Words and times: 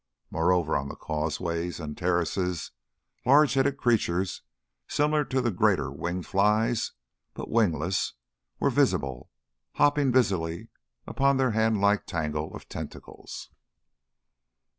Moreover, 0.31 0.75
on 0.75 0.89
the 0.89 0.95
causeways 0.95 1.79
and 1.79 1.95
terraces, 1.95 2.71
large 3.23 3.53
headed 3.53 3.77
creatures 3.77 4.41
similar 4.87 5.23
to 5.25 5.41
the 5.41 5.51
greater 5.51 5.91
winged 5.91 6.25
flies, 6.25 6.93
but 7.35 7.51
wingless, 7.51 8.13
were 8.59 8.71
visible, 8.71 9.29
hopping 9.73 10.09
busily 10.09 10.69
upon 11.05 11.37
their 11.37 11.51
hand 11.51 11.81
like 11.81 12.07
tangle 12.07 12.51
of 12.55 12.67
tentacles. 12.67 13.51